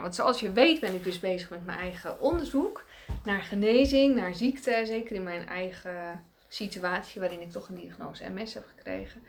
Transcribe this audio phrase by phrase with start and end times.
[0.00, 2.84] Want zoals je weet ben ik dus bezig met mijn eigen onderzoek
[3.24, 4.82] naar genezing, naar ziekte.
[4.86, 9.22] Zeker in mijn eigen situatie waarin ik toch een diagnose MS heb gekregen.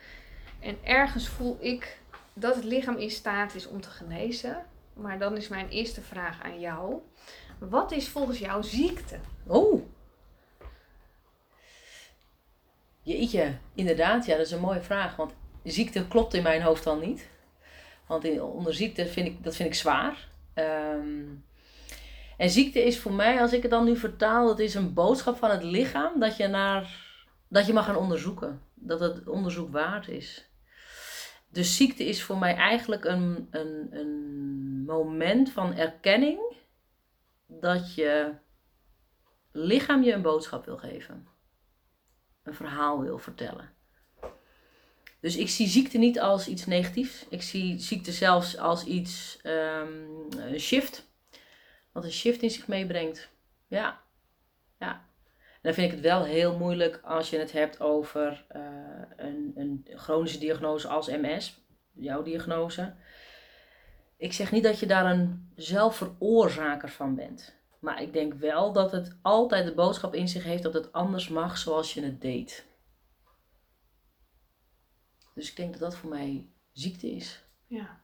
[0.60, 1.98] En ergens voel ik
[2.34, 4.66] dat het lichaam in staat is om te genezen.
[4.94, 7.02] Maar dan is mijn eerste vraag aan jou.
[7.58, 9.20] Wat is volgens jou ziekte?
[9.48, 9.82] Oh.
[13.02, 15.16] Jeetje, inderdaad, ja, dat is een mooie vraag.
[15.16, 17.28] Want ziekte klopt in mijn hoofd dan niet.
[18.08, 20.28] Want onder ziekte vind ik, dat vind ik zwaar.
[20.58, 21.26] Ehm,
[22.38, 25.38] en ziekte is voor mij, als ik het dan nu vertaal, het is een boodschap
[25.38, 27.06] van het lichaam dat je, naar,
[27.48, 28.62] dat je mag gaan onderzoeken.
[28.74, 30.50] Dat het onderzoek waard is.
[31.50, 36.40] Dus ziekte is voor mij eigenlijk een, een, een moment van erkenning
[37.46, 38.34] dat je
[39.52, 41.28] lichaam je een boodschap wil geven.
[42.44, 43.77] Een verhaal wil vertellen.
[45.20, 47.26] Dus ik zie ziekte niet als iets negatiefs.
[47.30, 51.08] Ik zie ziekte zelfs als iets, um, een shift.
[51.92, 53.30] Wat een shift in zich meebrengt.
[53.68, 54.02] Ja.
[54.80, 54.92] Ja.
[55.32, 58.62] En dan vind ik het wel heel moeilijk als je het hebt over uh,
[59.16, 61.62] een, een chronische diagnose als MS.
[61.94, 62.94] Jouw diagnose.
[64.18, 67.56] Ik zeg niet dat je daar een zelfveroorzaker van bent.
[67.80, 71.28] Maar ik denk wel dat het altijd de boodschap in zich heeft dat het anders
[71.28, 72.67] mag zoals je het deed.
[75.38, 77.44] Dus ik denk dat dat voor mij ziekte is.
[77.68, 78.02] Ja.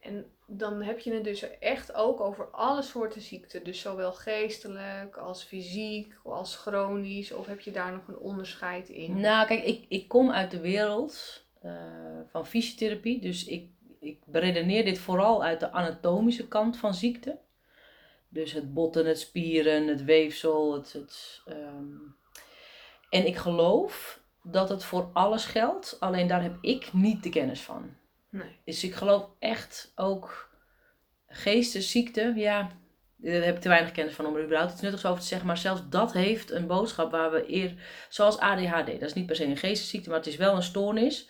[0.00, 3.64] En dan heb je het dus echt ook over alle soorten ziekten.
[3.64, 7.32] Dus zowel geestelijk als fysiek als chronisch.
[7.32, 9.20] Of heb je daar nog een onderscheid in?
[9.20, 11.72] Nou, kijk, ik, ik kom uit de wereld uh,
[12.26, 13.20] van fysiotherapie.
[13.20, 17.38] Dus ik, ik beredeneer dit vooral uit de anatomische kant van ziekte.
[18.28, 20.74] Dus het botten, het spieren, het weefsel.
[20.74, 22.16] Het, het, um...
[23.10, 27.60] En ik geloof dat het voor alles geldt, alleen daar heb ik niet de kennis
[27.60, 27.90] van.
[28.28, 28.58] Nee.
[28.64, 30.50] Dus ik geloof echt ook
[31.26, 32.70] geestesziekte, ja,
[33.16, 35.46] daar heb ik te weinig kennis van om er überhaupt iets nuttigs over te zeggen.
[35.46, 37.74] Maar zelfs dat heeft een boodschap waar we eer,
[38.08, 41.28] zoals ADHD, dat is niet per se een geestesziekte, maar het is wel een stoornis.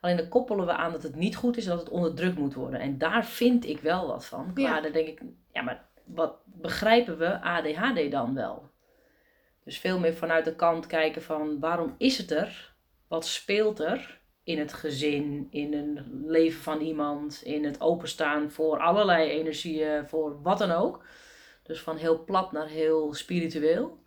[0.00, 2.54] Alleen dan koppelen we aan dat het niet goed is en dat het onderdrukt moet
[2.54, 2.80] worden.
[2.80, 4.50] En daar vind ik wel wat van.
[4.54, 4.80] Ja.
[4.80, 5.22] dan denk ik,
[5.52, 8.70] ja, maar wat begrijpen we ADHD dan wel?
[9.64, 12.74] Dus veel meer vanuit de kant kijken van waarom is het er?
[13.08, 18.78] Wat speelt er in het gezin, in een leven van iemand, in het openstaan voor
[18.78, 21.04] allerlei energieën, voor wat dan ook.
[21.62, 24.02] Dus van heel plat naar heel spiritueel.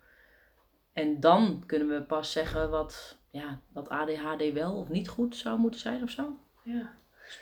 [0.92, 5.58] En dan kunnen we pas zeggen wat, ja, wat ADHD wel of niet goed zou
[5.58, 6.38] moeten zijn of zo.
[6.64, 6.96] Ja.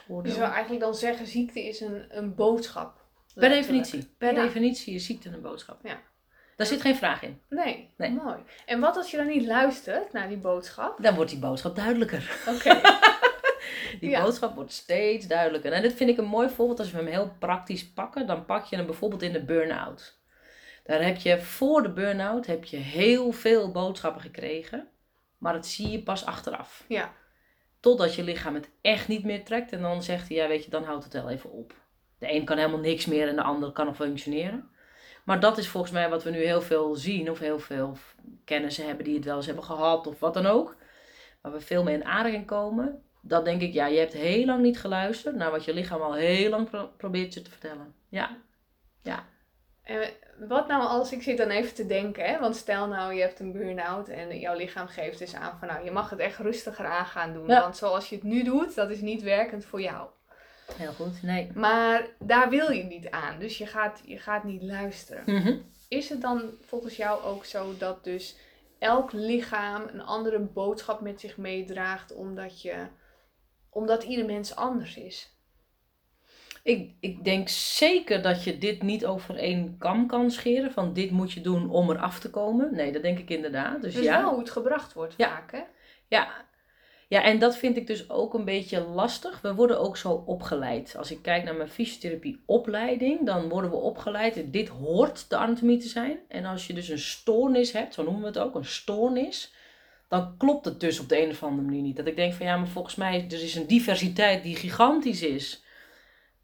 [0.06, 3.04] Dus je zou eigenlijk dan zeggen, ziekte is een, een boodschap.
[3.34, 4.15] Per definitie.
[4.19, 5.78] Per definitie is ziekte een boodschap.
[5.83, 6.00] Ja.
[6.56, 7.41] Daar zit geen vraag in.
[7.49, 8.37] Nee, nee, mooi.
[8.67, 11.03] En wat als je dan niet luistert naar die boodschap?
[11.03, 12.39] Dan wordt die boodschap duidelijker.
[12.49, 12.81] Oké.
[14.00, 15.72] die boodschap wordt steeds duidelijker.
[15.72, 16.78] En dit vind ik een mooi voorbeeld.
[16.78, 20.19] Als we hem heel praktisch pakken, dan pak je hem bijvoorbeeld in de burn-out.
[20.84, 24.89] Daar heb je voor de burn-out heb je heel veel boodschappen gekregen.
[25.39, 26.84] Maar dat zie je pas achteraf.
[26.89, 27.12] Ja.
[27.81, 29.72] Totdat je lichaam het echt niet meer trekt.
[29.72, 31.75] En dan zegt hij, ja weet je, dan houdt het wel even op.
[32.19, 34.71] De een kan helemaal niks meer en de ander kan nog functioneren.
[35.27, 37.97] Maar dat is volgens mij wat we nu heel veel zien, of heel veel
[38.45, 40.77] kennissen hebben die het wel eens hebben gehad, of wat dan ook.
[41.43, 43.03] Waar we veel mee in aanraking komen.
[43.23, 46.15] Dat denk ik, ja, je hebt heel lang niet geluisterd naar wat je lichaam al
[46.15, 47.95] heel lang probeert je te vertellen.
[48.09, 48.37] Ja.
[49.03, 49.25] Ja.
[49.83, 50.01] En
[50.49, 52.39] wat nou als ik zit dan even te denken, hè?
[52.39, 55.85] want stel nou je hebt een burn-out en jouw lichaam geeft dus aan van nou
[55.85, 57.47] je mag het echt rustiger aan gaan doen.
[57.47, 60.09] Want zoals je het nu doet, dat is niet werkend voor jou.
[60.75, 61.50] Heel goed, nee.
[61.54, 65.22] Maar daar wil je niet aan, dus je gaat, je gaat niet luisteren.
[65.27, 65.56] Mhm.
[65.88, 68.37] Is het dan volgens jou ook zo dat dus
[68.78, 72.87] elk lichaam een andere boodschap met zich meedraagt, omdat, je,
[73.71, 75.34] omdat ieder mens anders is?
[76.62, 80.72] Ik, ik denk zeker dat je dit niet over één kam kan scheren.
[80.72, 82.75] Van dit moet je doen om er af te komen.
[82.75, 83.83] Nee, dat denk ik inderdaad.
[83.83, 84.21] Dus, dus ja.
[84.21, 85.28] wel hoe het gebracht wordt ja.
[85.28, 85.62] vaak, hè?
[86.09, 86.28] Ja,
[87.09, 89.41] ja, en dat vind ik dus ook een beetje lastig.
[89.41, 90.94] We worden ook zo opgeleid.
[90.99, 94.53] Als ik kijk naar mijn fysiotherapieopleiding, dan worden we opgeleid.
[94.53, 96.19] Dit hoort de anatomie te zijn.
[96.28, 99.53] En als je dus een stoornis hebt, zo noemen we het ook, een stoornis,
[100.09, 101.97] dan klopt het dus op de een of andere manier niet.
[101.97, 105.63] Dat ik denk van ja, maar volgens mij er is een diversiteit die gigantisch is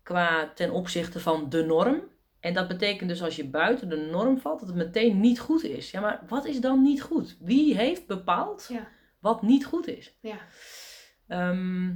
[0.03, 2.03] qua ten opzichte van de norm.
[2.41, 5.65] En dat betekent dus als je buiten de norm valt, dat het meteen niet goed
[5.65, 5.91] is.
[5.91, 7.37] Ja, maar wat is dan niet goed?
[7.41, 8.67] Wie heeft bepaald?
[8.73, 8.89] Ja
[9.23, 10.13] wat niet goed is.
[10.21, 10.37] Ja.
[11.29, 11.91] Ehm,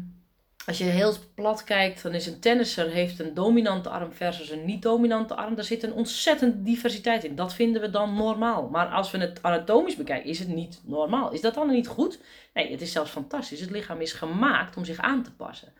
[0.66, 4.64] als je heel plat kijkt, dan is een tennisser heeft een dominante arm versus een
[4.64, 5.54] niet-dominante arm.
[5.54, 7.36] Daar zit een ontzettende diversiteit in.
[7.36, 8.68] Dat vinden we dan normaal.
[8.68, 11.32] Maar als we het anatomisch bekijken, is het niet normaal.
[11.32, 12.20] Is dat dan niet goed?
[12.54, 13.60] Nee, het is zelfs fantastisch.
[13.60, 15.72] Het lichaam is gemaakt om zich aan te passen.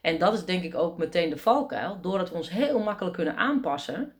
[0.00, 2.00] En dat is denk ik ook meteen de valkuil.
[2.00, 4.12] Doordat we ons heel makkelijk kunnen aanpassen,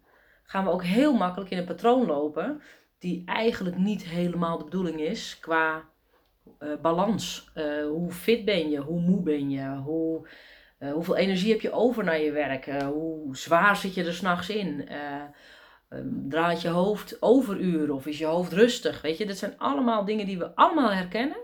[0.44, 2.62] gaan we ook heel makkelijk in een patroon lopen
[2.99, 5.93] die eigenlijk niet helemaal de bedoeling is qua
[6.61, 7.50] uh, balans.
[7.55, 8.79] Uh, hoe fit ben je?
[8.79, 9.69] Hoe moe ben je?
[9.69, 10.29] Hoe,
[10.79, 12.64] uh, hoeveel energie heb je over naar je werk?
[12.82, 14.88] hoe zwaar zit je er s'nachts in?
[15.88, 19.00] Um, draait je hoofd overuren of is je hoofd rustig?
[19.00, 21.37] Weet je, dat zijn allemaal dingen die we allemaal herkennen.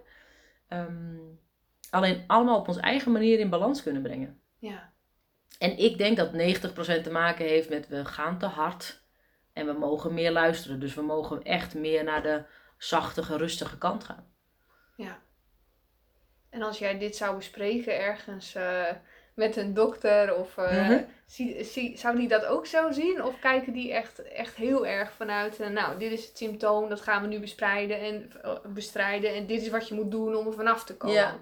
[0.68, 1.38] Um,
[1.90, 4.40] alleen allemaal op onze eigen manier in balans kunnen brengen.
[4.58, 4.92] Ja.
[5.58, 9.02] En ik denk dat 90% te maken heeft met we gaan te hard
[9.52, 10.80] en we mogen meer luisteren.
[10.80, 12.44] Dus we mogen echt meer naar de
[12.78, 14.29] zachtige, rustige kant gaan.
[15.00, 15.18] Ja.
[16.50, 18.86] En als jij dit zou bespreken ergens uh,
[19.34, 21.06] met een dokter, of uh, mm
[21.94, 23.24] zou die dat ook zo zien?
[23.24, 27.00] Of kijken die echt, echt heel erg vanuit, uh, nou, dit is het symptoom, dat
[27.00, 28.32] gaan we nu bestrijden en,
[28.74, 31.16] bestrijden en dit is wat je moet doen om er vanaf te komen?
[31.16, 31.36] Ja.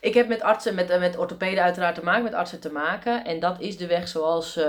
[0.00, 3.24] Ik heb met artsen, met, met orthopeden uiteraard te maken, met artsen te maken.
[3.24, 4.60] En dat is de weg zoals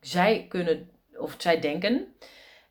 [0.00, 2.14] zij kunnen, of zij denken.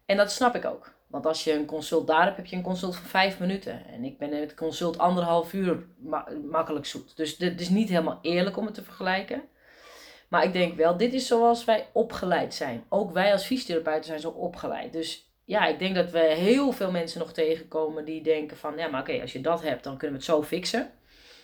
[0.05, 0.92] En dat snap ik ook.
[1.13, 3.85] Want als je een consult daar hebt, heb je een consult van vijf minuten.
[3.87, 5.85] En ik ben het consult anderhalf uur
[6.51, 7.17] makkelijk zoet.
[7.17, 9.43] Dus dit is niet helemaal eerlijk om het te vergelijken.
[10.27, 12.83] Maar ik denk wel, dit is zoals wij opgeleid zijn.
[12.89, 14.93] Ook wij als fysiotherapeuten zijn zo opgeleid.
[14.93, 18.77] Dus ja, ik denk dat we heel veel mensen nog tegenkomen die denken van...
[18.77, 20.91] Ja, maar oké, als je dat hebt, dan kunnen we het zo fixen.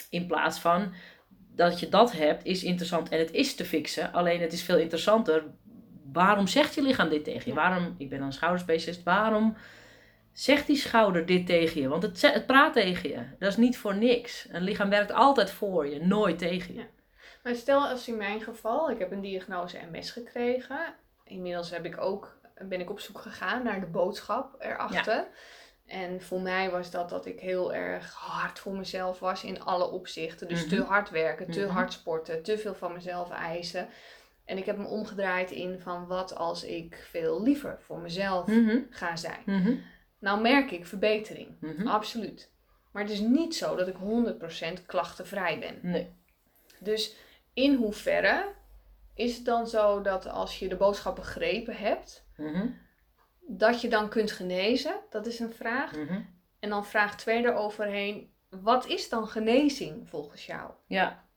[0.10, 0.94] In plaats van
[1.56, 4.13] dat je dat hebt, is interessant en het is te fixen.
[4.13, 5.44] Alleen het is veel interessanter
[6.14, 7.54] waarom zegt je lichaam dit tegen je?
[7.54, 9.56] Waarom, ik ben een schouderspecialist, waarom
[10.32, 11.88] zegt die schouder dit tegen je?
[11.88, 13.24] Want het, het praat tegen je.
[13.40, 14.48] Dat is niet voor niks.
[14.52, 16.86] Een lichaam werkt altijd voor je, nooit tegen je.
[17.44, 20.80] Maar stel als in mijn geval, ik heb een diagnose MS gekregen.
[21.24, 25.28] Inmiddels heb ik ook, ben ik op zoek gegaan naar de boodschap erachter.
[25.86, 29.90] En voor mij was dat dat ik heel erg hard voor mezelf was in alle
[29.90, 30.48] opzichten.
[30.48, 30.88] Dus te mhm.
[30.88, 31.70] hard werken, te mhm.
[31.70, 33.90] hard sporten, te veel van mezelf eisen.
[34.50, 38.80] En ik heb me omgedraaid in van wat als ik veel liever voor mezelf mhm.
[38.90, 39.42] ga zijn.
[39.46, 39.75] Mhm.
[40.19, 41.88] Nou merk ik verbetering, mhm.
[41.88, 42.51] absoluut.
[42.92, 43.96] Maar het is niet zo dat ik
[44.81, 45.80] 100% klachtenvrij ben.
[45.81, 46.13] Nee.
[46.80, 47.16] Dus
[47.54, 48.54] in hoeverre
[49.13, 52.25] is het dan zo dat als je de boodschap begrepen hebt,
[53.48, 54.96] dat je dan kunt genezen?
[55.10, 55.94] Dat is een vraag.
[56.60, 60.72] En dan vraag 2 eroverheen, wat is dan genezing volgens jou?
[60.88, 61.29] Ja,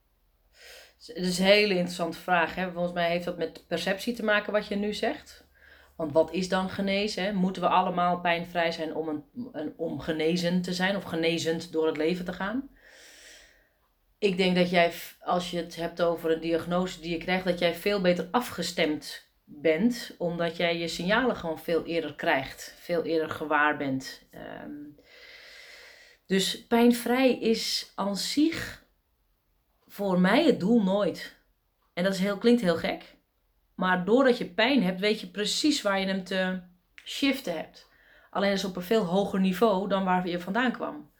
[1.07, 2.55] het is een hele interessante vraag.
[2.55, 2.71] Hè?
[2.71, 5.47] Volgens mij heeft dat met perceptie te maken wat je nu zegt.
[5.95, 7.35] Want wat is dan genezen?
[7.35, 11.97] Moeten we allemaal pijnvrij zijn om, een, om genezen te zijn of genezend door het
[11.97, 12.69] leven te gaan?
[14.17, 17.59] Ik denk dat jij, als je het hebt over een diagnose die je krijgt, dat
[17.59, 23.29] jij veel beter afgestemd bent, omdat jij je signalen gewoon veel eerder krijgt, veel eerder
[23.29, 24.21] gewaar bent.
[24.63, 24.99] Um,
[26.25, 28.82] dus pijnvrij is aan zich
[29.93, 31.35] voor mij het doel nooit.
[31.93, 33.15] En dat is heel, klinkt heel gek.
[33.75, 36.59] Maar doordat je pijn hebt, weet je precies waar je hem te
[37.03, 37.89] shiften hebt.
[38.29, 41.11] Alleen is op een veel hoger niveau dan waar je vandaan kwam.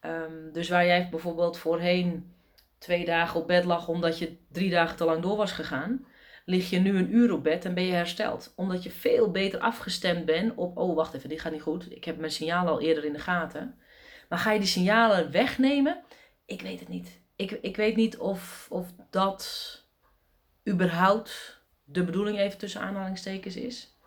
[0.00, 2.34] Ehm, dus waar jij bijvoorbeeld voorheen
[2.78, 6.06] twee dagen op bed lag omdat je drie dagen te lang door was gegaan,
[6.44, 8.52] lig je nu een uur op bed en ben je hersteld.
[8.56, 11.92] Omdat je veel beter afgestemd bent op, oh wacht even, dit gaat niet goed.
[11.92, 13.78] Ik heb mijn signalen al eerder in de gaten.
[14.28, 16.02] Maar ga je die signalen wegnemen?
[16.44, 19.82] Ik weet het niet ik, ik weet niet of, of dat
[20.68, 23.98] überhaupt de bedoeling even tussen aanhalingstekens is.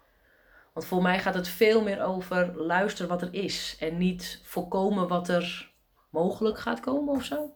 [0.74, 3.78] Want voor mij gaat het veel meer over luisteren wat er is.
[3.80, 5.72] En niet voorkomen wat er
[6.10, 7.56] mogelijk gaat komen of zo.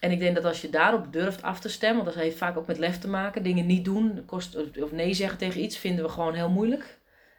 [0.00, 2.56] En ik denk dat als je daarop durft af te stemmen, want dat heeft vaak
[2.56, 6.04] ook met lef te maken, dingen niet doen, kost, of nee zeggen tegen iets, vinden
[6.04, 6.98] we gewoon heel moeilijk.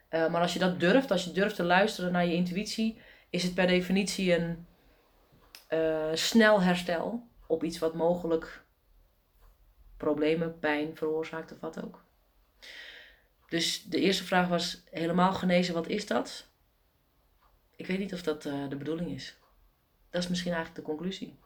[0.10, 2.98] Uh, maar als je dat durft, als je durft te luisteren naar je intuïtie,
[3.30, 4.65] is het per definitie een
[5.74, 8.63] uh, snel herstel op iets wat mogelijk
[9.98, 12.03] problemen, pijn veroorzaakt of wat ook.
[13.48, 16.48] Dus de eerste vraag was helemaal genezen, wat is dat?
[17.75, 19.38] Ik weet niet of dat uh, de bedoeling is.
[20.10, 21.39] Dat is misschien eigenlijk de conclusie.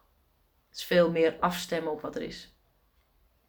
[0.68, 2.52] Het is veel meer afstemmen op wat er is.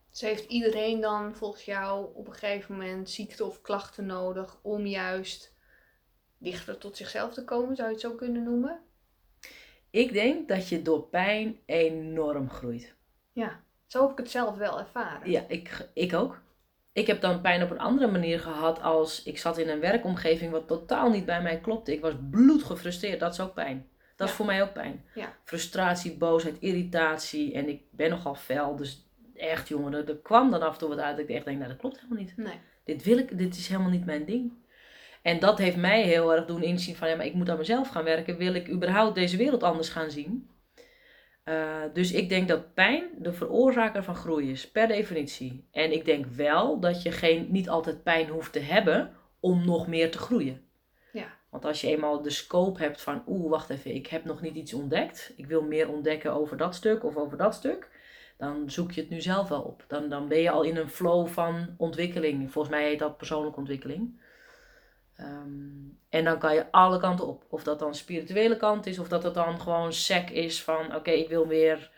[0.09, 4.85] Dus heeft iedereen dan volgens jou op een gegeven moment ziekte of klachten nodig om
[4.85, 5.55] juist
[6.37, 8.88] dichter tot zichzelf te komen, zou je het zo kunnen noemen?
[9.91, 12.95] Ik denk dat je door pijn enorm groeit.
[13.31, 15.31] Ja, zo heb ik het zelf wel ervaren.
[15.31, 16.41] Ja, ik, ik ook.
[16.93, 20.51] Ik heb dan pijn op een andere manier gehad als ik zat in een werkomgeving
[20.51, 21.93] wat totaal niet bij mij klopte.
[21.93, 23.87] Ik was bloedgefrustreerd, dat is ook pijn.
[24.15, 25.05] Dat is voor mij ook pijn.
[25.15, 25.33] Ja.
[25.43, 27.53] Frustratie, boosheid, irritatie.
[27.53, 30.89] En ik ben nogal fel, dus echt jongen, er, er kwam dan af en toe
[30.89, 32.37] wat uit dat ik echt denk, nou dat klopt helemaal niet.
[32.37, 32.59] Nee.
[32.83, 34.53] Dit wil ik, dit is helemaal niet mijn ding.
[35.29, 37.89] En dat heeft mij heel erg doen inzien van ja, maar ik moet aan mezelf
[37.89, 38.37] gaan werken.
[38.37, 40.49] Wil ik überhaupt deze wereld anders gaan zien?
[41.45, 45.67] Uh, dus ik denk dat pijn de veroorzaker van groei is, per definitie.
[45.71, 49.87] En ik denk wel dat je geen, niet altijd pijn hoeft te hebben om nog
[49.87, 50.61] meer te groeien.
[51.13, 51.27] Ja.
[51.49, 54.55] Want als je eenmaal de scope hebt van, oeh, wacht even, ik heb nog niet
[54.55, 55.33] iets ontdekt.
[55.35, 57.89] Ik wil meer ontdekken over dat stuk of over dat stuk.
[58.37, 59.83] Dan zoek je het nu zelf wel op.
[59.87, 62.51] Dan, dan ben je al in een flow van ontwikkeling.
[62.51, 64.27] Volgens mij heet dat persoonlijke ontwikkeling.
[65.19, 67.45] Ehm, en dan kan je alle kanten op.
[67.49, 71.11] Of dat dan spirituele kant is, of dat het dan gewoon sec is van oké,
[71.11, 71.91] ik wil weer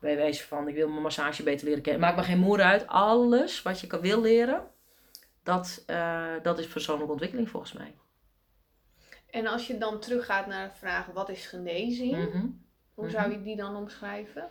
[0.00, 2.00] bij wijze van ik wil mijn massage beter leren kennen.
[2.00, 2.86] Maakt me geen moer uit.
[2.86, 4.70] Alles wat je kan, wil leren,
[5.42, 7.94] dat, uh, dat is persoonlijke ontwikkeling volgens mij.
[9.30, 12.46] En als je dan teruggaat naar de vraag wat is genezing, Mhm.
[12.94, 14.48] hoe zou je die dan omschrijven?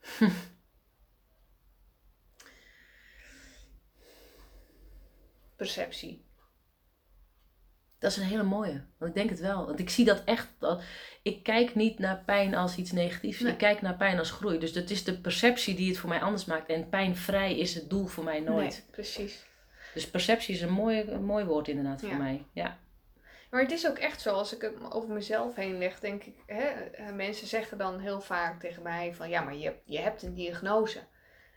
[5.56, 6.24] Perceptie.
[8.00, 8.82] Dat is een hele mooie.
[8.98, 9.66] Want ik denk het wel.
[9.66, 10.48] Want ik zie dat echt.
[10.58, 10.82] Dat,
[11.22, 13.40] ik kijk niet naar pijn als iets negatiefs.
[13.40, 13.52] Nee.
[13.52, 14.58] Ik kijk naar pijn als groei.
[14.58, 16.68] Dus dat is de perceptie die het voor mij anders maakt.
[16.68, 18.70] En pijnvrij is het doel voor mij nooit.
[18.70, 19.46] Nee, precies.
[19.94, 22.44] Dus perceptie is een mooi, een mooi woord inderdaad voor mij.
[22.52, 22.78] Ja.
[23.50, 26.34] Maar het is ook echt zo, als ik het over mezelf heen leg, denk ik,
[26.46, 30.22] hè, eh, mensen zeggen dan heel vaak tegen mij van ja, maar je, je hebt
[30.22, 30.98] een diagnose.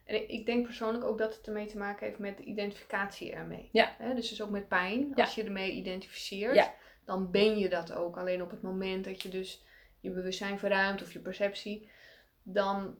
[0.06, 3.70] En ik- denk persoonlijk ook dat het ermee te maken heeft met de identificatie ermee.
[3.72, 3.96] Ja.
[4.16, 5.12] Dus dus ook met pijn.
[5.16, 5.24] Ja.
[5.24, 6.74] Als je ermee identificeert, Ja.
[7.06, 8.18] dan ben je dat ook.
[8.18, 9.64] Alleen op het moment dat je dus
[10.00, 11.90] je bewustzijn verruimt of je perceptie,
[12.44, 12.98] dan,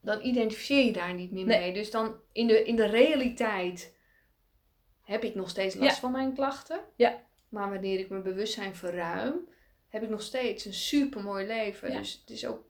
[0.00, 1.58] dan identificeer je daar niet meer Nee.
[1.60, 1.72] mee.
[1.72, 3.96] Dus dan in de, in de realiteit
[5.02, 6.00] heb ik nog steeds last Ja.
[6.00, 6.80] van mijn klachten.
[6.96, 7.22] Ja.
[7.48, 9.48] Maar wanneer ik mijn bewustzijn verruim,
[9.88, 11.90] heb ik nog steeds een super mooi leven.
[11.90, 12.64] Dus het is ook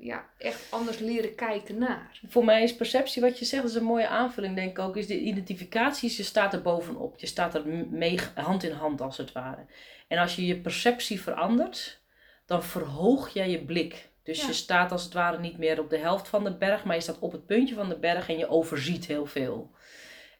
[0.00, 2.20] ja, echt anders leren kijken naar.
[2.28, 4.96] Voor mij is perceptie, wat je zegt, dat is een mooie aanvulling, denk ik ook.
[4.96, 7.18] Is de identificatie, je staat er bovenop.
[7.18, 9.66] Je staat er mee hand in hand, als het ware.
[10.08, 12.02] En als je je perceptie verandert,
[12.46, 14.08] dan verhoog jij je blik.
[14.22, 14.46] Dus Ja.
[14.46, 17.02] je staat als het ware niet meer op de helft van de berg, maar je
[17.02, 19.70] staat op het puntje van de berg en je overziet heel veel.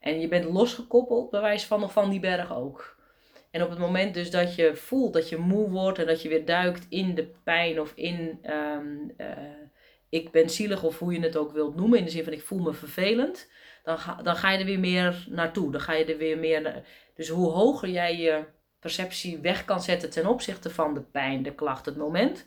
[0.00, 2.97] En je bent losgekoppeld, bij wijze van nog van die berg ook.
[3.54, 6.28] En op het moment dus dat je voelt dat je moe wordt en dat je
[6.28, 9.28] weer duikt in de pijn of in ehm, eh,
[10.08, 12.42] ik ben zielig of hoe je het ook wilt noemen, in de zin van ik
[12.42, 13.50] voel me vervelend,
[13.84, 15.73] dan ga, dan ga je er weer meer naartoe.
[15.73, 16.82] Dan ga je er weer meer.
[17.14, 18.44] Dus hoe hoger jij je
[18.78, 22.46] perceptie weg kan zetten ten opzichte van de pijn, de klacht, het moment,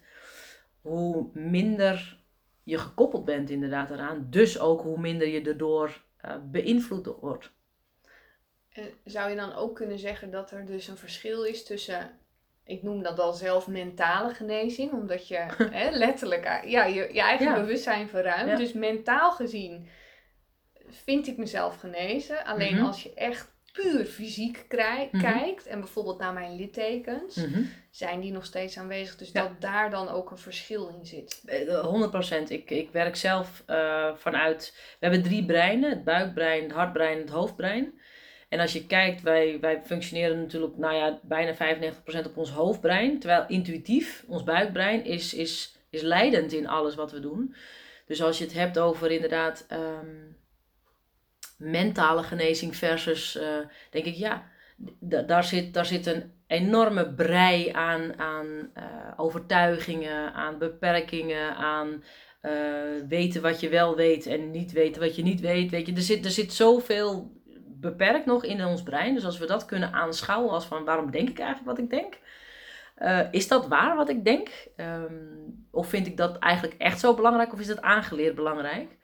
[0.82, 2.20] hoe minder
[2.64, 4.28] je gekoppeld bent inderdaad eraan.
[4.30, 7.52] Dus ook hoe minder je erdoor eh, beïnvloed wordt.
[8.78, 12.20] En zou je dan ook kunnen zeggen dat er dus een verschil is tussen,
[12.66, 15.46] ik noem dat al zelf mentale genezing, omdat je
[15.80, 17.54] hè, letterlijk eh, ja, je, je eigen Ja.
[17.62, 18.50] bewustzijn verruimt.
[18.50, 18.56] Ja.
[18.56, 19.88] Dus mentaal gezien
[20.90, 22.46] vind ik mezelf genezen.
[22.46, 22.86] Alleen Mhm.
[22.86, 25.22] als je echt puur fysiek Mhm.
[25.22, 27.62] kijkt en bijvoorbeeld naar mijn littekens, Mhm.
[27.92, 29.16] zijn die nog steeds aanwezig.
[29.16, 29.42] Dus Ja.
[29.42, 31.42] dat daar dan ook een verschil in zit.
[31.46, 32.50] Eh, 100%.
[32.50, 34.74] Ik, ik werk zelf eh, vanuit.
[34.76, 38.02] We hebben drie breinen: het buikbrein, het hartbrein en het hoofdbrein.
[38.50, 43.20] En als je kijkt, wij, wij functioneren natuurlijk nou ja, bijna 95% op ons hoofdbrein.
[43.20, 47.56] Terwijl intuïtief, ons buikbrein is, is, is leidend in alles wat we doen.
[48.06, 50.16] Dus als je het hebt over inderdaad ehm,
[51.58, 53.58] mentale genezing versus, eh,
[53.90, 54.48] denk ik ja,
[55.00, 58.86] daar, zit, daar zit een enorme brei aan, aan eh,
[59.18, 62.04] overtuigingen, aan beperkingen, aan
[62.42, 62.52] eh,
[63.08, 65.72] weten wat je wel weet en niet weten wat je niet weet.
[65.72, 67.32] Weet je, er zit, er zit zoveel
[67.80, 69.14] beperkt nog in ons brein.
[69.14, 72.18] Dus als we dat kunnen aanschouwen als van waarom denk ik eigenlijk wat ik denk?
[72.96, 74.50] Eh, is dat waar wat ik denk?
[74.76, 75.14] Ehm,
[75.72, 78.98] of vind ik dat eigenlijk echt zo belangrijk of is dat aangeleerd belangrijk?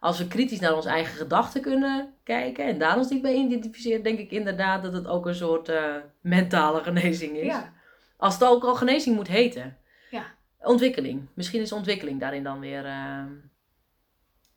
[0.00, 4.02] Als we kritisch naar onze eigen gedachten kunnen kijken en daar ons niet bij identificeren,
[4.02, 7.46] denk ik inderdaad dat het ook een soort eh, mentale genezing is.
[7.46, 7.72] Ja,
[8.16, 9.76] Als het ook al genezing moet heten.
[10.10, 10.24] Ja.
[10.58, 11.28] Ontwikkeling.
[11.34, 13.24] Misschien is ontwikkeling daarin dan weer eh,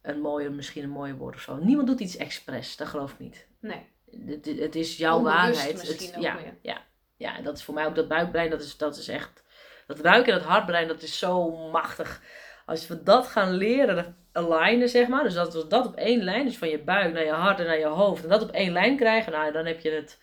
[0.02, 1.58] een mooie, misschien een mooie woord of zo.
[1.58, 3.48] Niemand doet iets expres, dat geloof ik niet.
[3.62, 3.90] Nee.
[4.26, 5.88] Het, het is jouw Onbewust waarheid.
[5.88, 6.82] Het- ook ja, ja,
[7.18, 9.44] ja, en dat is voor mij ook dat buikbrein, dat is, dat is echt.
[9.88, 12.22] Dat buik en dat hartbrein, dat is zo machtig.
[12.66, 15.24] Als we dat gaan leren alignen, zeg maar.
[15.24, 17.66] Dus dat we dat op één lijn, dus van je buik naar je hart en
[17.66, 18.24] naar je hoofd.
[18.24, 20.20] En dat op één lijn krijgen, nou dan heb je het.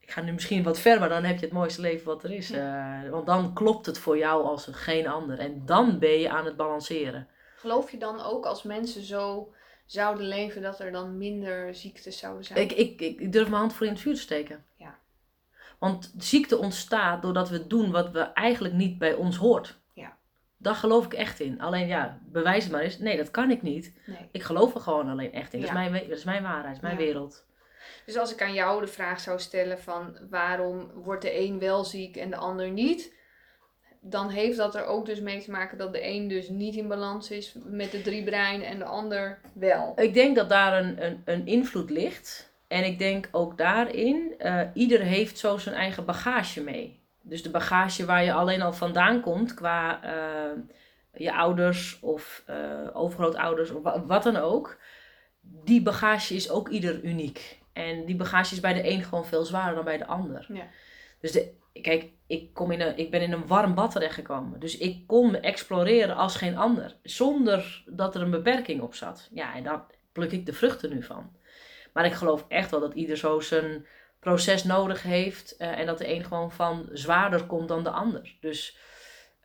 [0.00, 2.30] Ik ga nu misschien wat ver, maar dan heb je het mooiste leven wat er
[2.30, 2.50] is.
[2.50, 5.38] Eh, want dan klopt het voor jou als geen ander.
[5.38, 7.28] En dan ben je aan het balanceren.
[7.56, 9.52] Geloof je dan ook als mensen zo
[9.86, 12.58] zouden leven dat er dan minder ziektes zouden zijn?
[12.58, 14.64] Ik, ik, ik, durf mijn hand voor in het vuur te steken.
[14.76, 14.98] Ja.
[15.78, 19.78] Want ziekte ontstaat doordat we doen wat we eigenlijk niet bij ons hoort.
[19.92, 20.16] Ja.
[20.56, 21.60] Daar geloof ik echt in.
[21.60, 22.98] Alleen ja, bewijs het maar eens.
[22.98, 23.94] Nee, dat kan ik niet.
[24.06, 24.28] Nee.
[24.32, 25.60] Ik geloof er gewoon alleen echt in.
[25.60, 25.82] Dat, Ja.
[25.82, 27.04] is, mijn, dat is mijn waarheid, dat mijn Ja.
[27.04, 27.46] wereld.
[28.06, 31.84] Dus als ik aan jou de vraag zou stellen van waarom wordt de een wel
[31.84, 33.14] ziek en de ander niet?
[34.04, 36.88] Dan heeft dat er ook dus mee te maken dat de een dus niet in
[36.88, 39.92] balans is met de drie breinen en de ander wel.
[39.96, 42.50] Ik denk dat daar een, een, een invloed ligt.
[42.68, 47.00] En ik denk ook daarin, uh, ieder heeft zo zijn eigen bagage mee.
[47.20, 50.62] Dus de bagage waar je alleen al vandaan komt qua uh,
[51.14, 52.56] je ouders of uh,
[52.92, 54.78] overgrootouders of wat dan ook.
[55.40, 57.60] Die bagage is ook ieder uniek.
[57.72, 60.46] En die bagage is bij de een gewoon veel zwaarder dan bij de ander.
[60.48, 60.66] Ja.
[61.20, 64.60] Dus de, kijk, ik, kom in een, ik ben in een warm bad terechtgekomen.
[64.60, 66.96] Dus ik kon me exploreren als geen ander.
[67.02, 69.28] Zonder dat er een beperking op zat.
[69.32, 71.30] Ja, en daar pluk ik de vruchten nu van.
[71.92, 73.86] Maar ik geloof echt wel dat ieder zo zijn
[74.20, 75.54] proces nodig heeft.
[75.58, 78.36] Uh, en dat de een gewoon van zwaarder komt dan de ander.
[78.40, 78.76] Dus...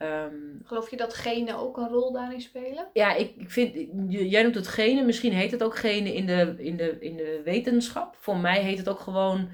[0.02, 2.88] Um, Geloof je dat genen ook een rol daarin spelen?
[2.94, 6.56] Ja, ik, ik vind, jij noemt het genen, misschien heet het ook genen in de,
[6.58, 8.16] in, de, in de wetenschap.
[8.20, 9.50] Voor mij heet het ook gewoon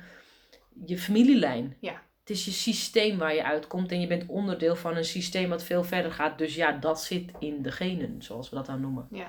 [0.85, 1.77] je familielijn.
[1.79, 2.01] Ja.
[2.23, 5.63] Het is je systeem waar je uitkomt en je bent onderdeel van een systeem wat
[5.63, 6.37] veel verder gaat.
[6.37, 9.07] Dus ja, dat zit in de genen, zoals we dat dan noemen.
[9.11, 9.27] Ja.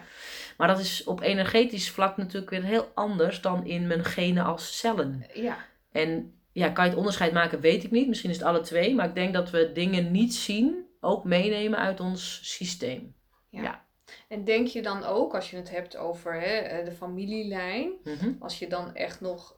[0.57, 4.79] Maar dat is op energetisch vlak natuurlijk weer heel anders dan in mijn genen als
[4.79, 5.27] cellen.
[5.35, 5.57] Ja.
[5.93, 8.09] En ja, kan je het onderscheid maken, weet ik niet.
[8.09, 8.95] Misschien is het alle twee.
[8.95, 13.15] Maar ik denk dat we dingen niet zien, ook meenemen uit ons systeem.
[13.51, 13.63] Ja.
[13.63, 13.85] ja.
[14.29, 18.33] En denk je dan ook, als je het hebt over hè, de familielijn, Mhm.
[18.39, 19.57] als je dan echt nog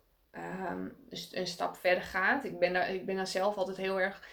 [0.71, 0.97] um,
[1.31, 2.45] een stap verder gaat.
[2.45, 4.29] Ik ben, daar, ik ben daar zelf altijd heel erg,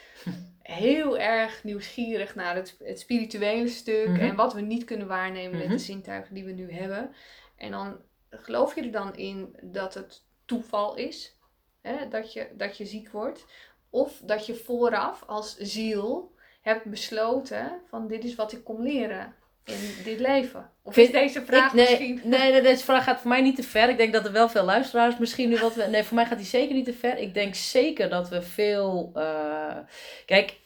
[0.62, 4.20] heel erg nieuwsgierig naar het, het spirituele stuk Mhm.
[4.20, 5.72] en wat we niet kunnen waarnemen met Mhm.
[5.78, 7.12] de zintuigen die we nu hebben.
[7.58, 7.98] En dan
[8.30, 11.38] geloof je er dan in dat het toeval is
[11.82, 13.46] hè, dat, je, dat je ziek wordt,
[13.90, 16.32] of dat je vooraf als ziel
[16.62, 20.70] hebt besloten van dit is wat ik kom leren in dit leven?
[20.82, 22.22] Of Vind- is deze vraag Ik- nee, misschien...
[22.24, 23.90] Nee, nee, deze vraag gaat voor mij niet te ver.
[23.90, 25.76] Ik denk dat er wel veel luisteraars misschien nu wat...
[25.90, 27.18] Nee, voor mij gaat die zeker niet te ver.
[27.18, 29.12] Ik denk zeker dat we veel...
[29.14, 29.78] eh,
[30.26, 30.60] Kijk,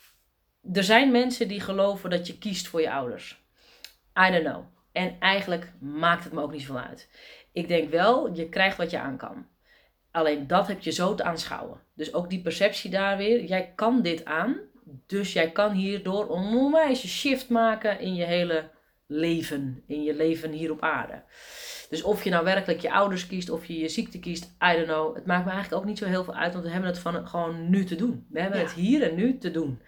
[0.73, 3.45] er zijn mensen die geloven dat je kiest voor je ouders.
[4.27, 4.63] I don't know.
[4.91, 7.09] En eigenlijk maakt het me ook niet zoveel uit.
[7.53, 9.47] Ik denk wel, je krijgt wat je aan kan.
[10.11, 11.79] Alleen dat heb je zo te aanschouwen.
[11.95, 13.43] Dus ook die perceptie daar weer.
[13.43, 14.57] Jij kan dit aan.
[15.07, 18.69] Dus jij kan hierdoor een onwijze shift maken in je hele
[19.07, 19.83] leven.
[19.87, 21.23] In je leven hier op aarde.
[21.89, 24.85] Dus of je nou werkelijk je ouders kiest of je je ziekte kiest, I don't
[24.87, 25.15] know.
[25.15, 27.27] Het maakt me eigenlijk ook niet zo heel veel uit, want we hebben het van
[27.27, 28.25] gewoon nu te doen.
[28.29, 28.65] We hebben Ja.
[28.65, 29.81] het hier en nu te doen.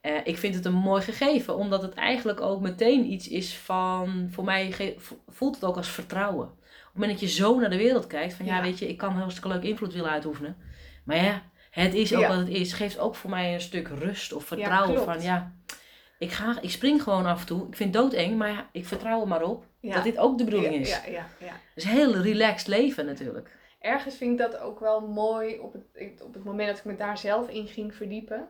[0.00, 4.28] Eh, ik vind het een mooi gegeven, omdat het eigenlijk ook meteen iets is van,
[4.30, 4.96] voor mij
[5.28, 6.46] voelt het ook als vertrouwen.
[6.46, 8.62] Op het moment dat je zo naar de wereld kijkt, van ja, Ja.
[8.62, 10.56] weet je, ik kan hartstikke leuk invloed willen uitoefenen.
[11.04, 12.28] Maar ja, het is ook Ja.
[12.28, 12.72] wat het is.
[12.72, 15.52] Geeft ook voor mij een stuk rust of vertrouwen van ja,
[16.22, 17.68] ik, ga, ik spring gewoon af en toe.
[17.68, 19.94] Ik vind het doodeng, maar ik vertrouw er maar op Ja.
[19.94, 20.90] dat dit ook de bedoeling is.
[20.90, 21.46] Ja, ja, ja.
[21.46, 23.50] Het is een heel relaxed leven natuurlijk.
[23.80, 26.96] ergens vind ik dat ook wel mooi op het, op het moment dat ik me
[26.96, 28.48] daar zelf in ging verdiepen.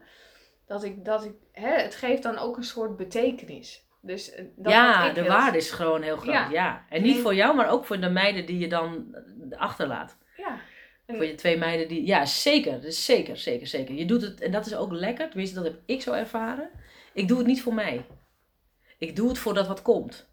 [0.67, 3.87] Dat ik, dat ik, hè, het geeft dan ook een soort betekenis.
[4.01, 6.35] Dus eh, dat ja, ik de heel- waarde is gewoon heel groot.
[6.35, 6.49] Ja.
[6.51, 6.85] Ja.
[6.89, 9.15] En niet voor jou, maar ook voor de meiden die je dan
[9.51, 10.17] eh, achterlaat.
[10.37, 10.59] Ja,
[11.07, 12.07] En- Voor je twee meiden die...
[12.07, 12.81] Ja, zeker.
[12.81, 13.95] Dus zeker, zeker, zeker.
[13.95, 15.29] Je doet het, en dat is ook lekker.
[15.29, 16.71] Tenminste, dat heb ik zo ervaren.
[17.15, 18.07] Ik doe het niet voor mij.
[18.99, 20.31] Ik doe het voor dat wat komt.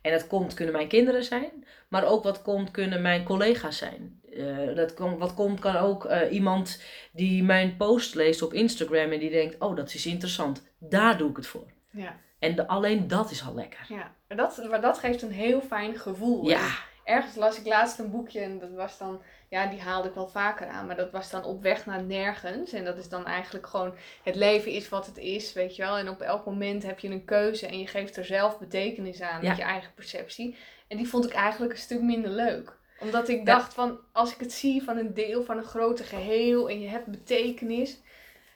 [0.00, 1.66] En dat komt kunnen mijn kinderen zijn.
[1.88, 4.20] Maar ook wat komt kunnen mijn collega's zijn.
[4.32, 9.10] Eh, dat kom, wat komt kan ook eh, iemand die mijn post leest op Instagram.
[9.12, 10.62] En die denkt, oh dat is interessant.
[10.78, 11.66] Daar doe ik het voor.
[11.90, 13.86] ja, En de, alleen dat is al lekker.
[13.88, 14.14] ja.
[14.28, 16.48] Maar dat, maar dat geeft een heel fijn gevoel.
[16.48, 16.64] Ja.
[16.64, 20.14] En ergens las ik laatst een boekje en dat was dan, ja, die haalde ik
[20.14, 22.72] wel vaker aan, maar dat was dan op weg naar nergens.
[22.72, 25.96] En dat is dan eigenlijk gewoon, het leven is wat het is, weet je wel.
[25.96, 29.42] En op elk moment heb je een keuze en je geeft er zelf betekenis aan
[29.42, 29.48] Ja.
[29.48, 30.56] met je eigen perceptie.
[30.88, 32.76] En die vond ik eigenlijk een stuk minder leuk.
[33.00, 36.68] Omdat ik dacht van, als ik het zie van een deel van een grote geheel
[36.70, 37.98] en je hebt betekenis,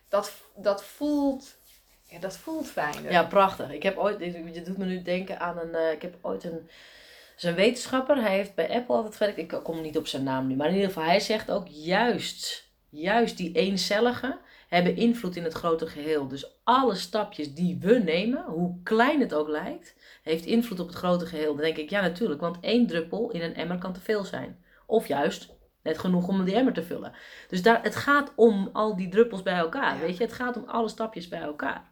[0.09, 1.57] dat, dat voelt,
[2.05, 3.11] ja, dat voelt fijner.
[3.13, 3.71] Ja, prachtig.
[3.73, 4.19] Ik heb ooit,
[4.55, 6.71] je doet me nu denken aan een, eh, ik heb ooit een,
[7.37, 10.57] zijn wetenschapper, hij heeft bij Apple altijd gewerkt, ik kom niet op zijn naam nu,
[10.57, 15.53] maar in ieder geval, hij zegt ook juist, juist die eencelligen hebben invloed in het
[15.53, 16.29] grote geheel.
[16.29, 20.97] Dus alle stapjes die we nemen, hoe klein het ook lijkt, heeft invloed op het
[20.97, 21.55] grote geheel.
[21.55, 24.65] Dan denk ik, ja natuurlijk, want één druppel in een emmer kan te veel zijn.
[24.87, 25.49] Of juist,
[25.83, 27.13] net genoeg om die emmer te vullen.
[27.49, 30.01] Dus daar, het gaat om al die druppels bij elkaar, Ja.
[30.01, 30.25] weet je.
[30.25, 31.91] Het gaat om alle stapjes bij elkaar.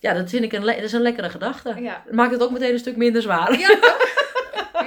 [0.00, 1.74] Ja, dat vind ik een, dat is een lekkere gedachte.
[1.80, 3.58] Ja, Maakt het ook meteen een stuk minder zwaar.
[3.58, 3.78] Ja?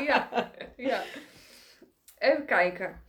[0.05, 1.03] ja, ja.
[2.17, 3.01] Even kijken.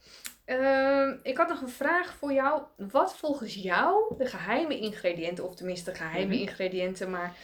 [0.45, 2.63] Ehm, ik had nog een vraag voor jou.
[2.77, 6.41] Wat volgens jou de geheime ingrediënten, of tenminste geheime Mhm.
[6.43, 7.37] ingrediënten, maar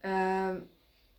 [0.00, 0.60] ehm,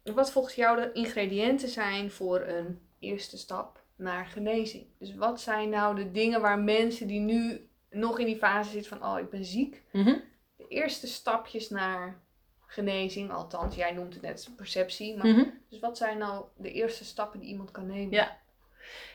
[0.03, 4.85] wat volgens jou de ingrediënten zijn voor een eerste stap naar genezing?
[4.99, 8.97] Dus wat zijn nou de dingen waar mensen die nu nog in die fase zitten
[8.97, 10.15] van, oh ik ben ziek, Mhm.
[10.55, 12.21] de eerste stapjes naar
[12.65, 15.17] genezing, althans, jij noemt het net perceptie.
[15.17, 15.43] Maar, Mhm.
[15.73, 18.11] Dus wat zijn nou de eerste stappen die iemand kan nemen?
[18.11, 18.37] Ja.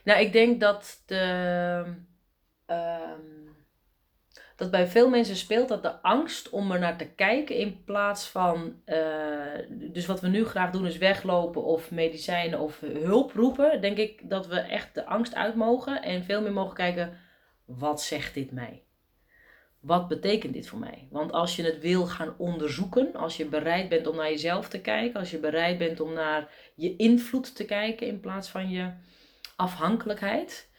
[0.05, 1.85] Nou, ik denk dat de.
[2.67, 3.21] ehm,
[4.57, 8.29] dat bij veel mensen speelt dat de angst om er naar te kijken in plaats
[8.29, 8.83] van.
[8.85, 13.81] eh, dus wat we nu graag doen is weglopen of medicijnen of hulp roepen.
[13.81, 17.19] Denk ik dat we echt de angst uit mogen en veel meer mogen kijken:
[17.65, 18.88] wat zegt dit mij?
[19.81, 21.09] Wat betekent dit voor mij?
[21.11, 24.81] Want als je het wil gaan onderzoeken, als je bereid bent om naar jezelf te
[24.81, 28.93] kijken, als je bereid bent om naar je invloed te kijken in plaats van je
[29.57, 30.71] afhankelijkheid,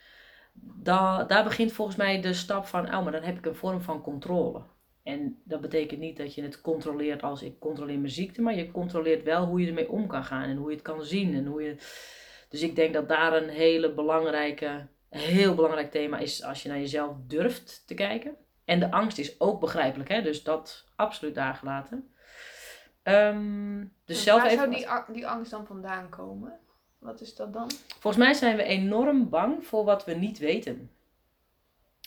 [0.62, 3.80] da, daar begint volgens mij de stap van, oh, maar dan heb ik een vorm
[3.80, 4.62] van controle.
[5.02, 8.70] En dat betekent niet dat je het controleert als ik controleer mijn ziekte, maar je
[8.70, 11.34] controleert wel hoe je ermee om kan gaan en hoe je het kan zien.
[11.34, 11.76] En hoe je...
[12.48, 16.78] Dus ik denk dat daar een hele belangrijke, heel belangrijk thema is als je naar
[16.78, 18.36] jezelf durft te kijken.
[18.70, 20.22] En de angst is ook begrijpelijk, hè?
[20.22, 22.12] dus dat absoluut daar gelaten.
[23.02, 24.72] Ehm, dus Dus zelf waar even.
[24.72, 26.58] zou die, die angst dan vandaan komen?
[26.98, 27.70] Wat is dat dan?
[27.98, 30.90] Volgens mij zijn we enorm bang voor wat we niet weten.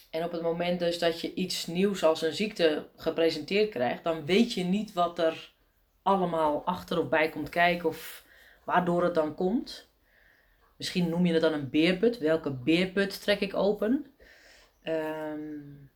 [0.09, 4.25] En op het moment dus dat je iets nieuws als een ziekte gepresenteerd krijgt, dan
[4.25, 5.53] weet je niet wat er
[6.01, 8.25] allemaal achter of bij komt kijken of
[8.63, 9.89] waardoor het dan komt.
[10.77, 12.17] Misschien noem je het dan een beerput.
[12.17, 14.15] Welke beerput trek ik open?
[14.81, 15.92] Ehm, en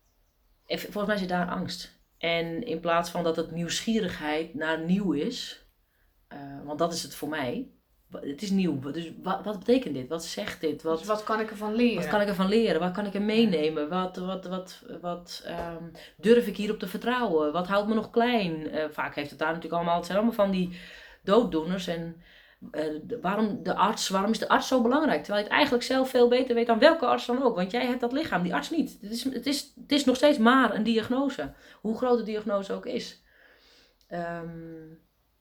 [0.67, 1.95] volgens mij zit daar angst.
[2.17, 5.65] En in plaats van dat het nieuwsgierigheid naar nieuw is,
[6.27, 7.67] eh, want dat is het voor mij.
[8.12, 8.80] Het is nieuw.
[8.91, 10.08] Dus wat, wat betekent dit?
[10.08, 10.82] Wat zegt dit?
[10.82, 12.01] Wat, Dus wat kan ik ervan leren?
[12.01, 12.80] wat kan ik ervan leren?
[12.80, 13.89] Wat kan ik er meenemen?
[13.89, 15.84] Wat, wat, wat, wat ehm,
[16.17, 17.51] durf ik hierop te vertrouwen?
[17.51, 18.69] Wat houdt me nog klein?
[18.69, 20.80] Eh, vaak heeft het daar natuurlijk allemaal, het zijn allemaal van die
[21.23, 21.88] dooddoeners.
[21.88, 22.21] En
[22.71, 22.83] eh,
[23.21, 25.23] waarom de arts, waarom is de arts zo belangrijk?
[25.23, 27.55] Terwijl je het eigenlijk zelf veel beter weet dan welke arts dan ook.
[27.55, 28.97] Want jij hebt dat lichaam, die arts niet.
[29.01, 31.53] Het is, het is, het is nog steeds maar een diagnose.
[31.81, 33.23] Hoe groot de diagnose ook is.
[34.07, 34.49] Ehm,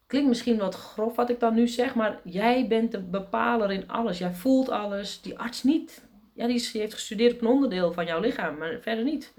[0.07, 3.87] klinkt misschien wat grof wat ik dan nu zeg, maar jij bent de bepaler in
[3.87, 4.17] alles.
[4.17, 6.05] Jij voelt alles, die arts niet.
[6.33, 9.33] Ja, die, die heeft gestudeerd op een onderdeel van jouw lichaam, maar verder niet.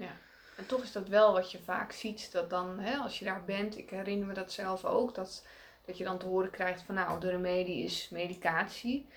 [0.57, 3.43] En toch is dat wel wat je vaak ziet, dat dan, hè, als je daar
[3.45, 5.45] bent, ik herinner me dat zelf ook, dat,
[5.89, 9.07] dat je dan te horen krijgt van nou, de remedie is medicatie.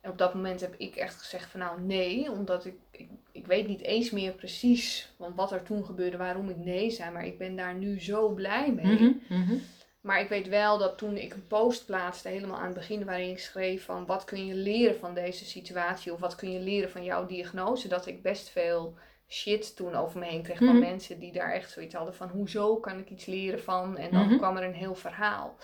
[0.00, 3.46] En op dat moment heb ik echt gezegd van nou nee, omdat ik, ik, ik
[3.46, 7.26] weet niet eens meer precies van wat er toen gebeurde, waarom ik nee zei, maar
[7.26, 8.86] ik ben daar nu zo blij mee.
[8.86, 9.54] Mhm, mhm.
[10.00, 13.30] Maar ik weet wel dat toen ik een post plaatste, helemaal aan het begin, waarin
[13.30, 16.90] ik schreef van wat kun je leren van deze situatie of wat kun je leren
[16.90, 18.94] van jouw diagnose, dat ik best veel
[19.28, 20.78] shit toen over me heen kreeg van Mhm.
[20.78, 24.36] mensen die daar echt zoiets hadden van hoezo kan ik iets leren van en dan
[24.36, 25.56] kwam er een heel verhaal.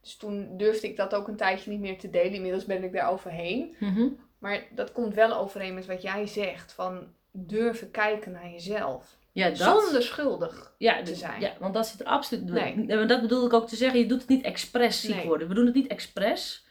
[0.00, 2.32] Dus toen durfde ik dat ook een tijdje niet meer te delen.
[2.34, 3.76] Inmiddels ben ik daar overheen.
[3.78, 4.08] Mhm.
[4.38, 9.18] Maar dat komt wel overeen met wat jij zegt van durven kijken naar jezelf.
[9.32, 9.56] Ja, dat.
[9.58, 10.74] Zonder schuldig.
[10.78, 11.40] ja, te zijn.
[11.40, 12.44] Ja, want dat zit er absoluut...
[12.44, 13.06] Nee.
[13.06, 15.26] Dat bedoel ik ook te zeggen, je doet het niet expres ziek Nee.
[15.26, 15.48] worden.
[15.48, 16.66] We doen het niet expres.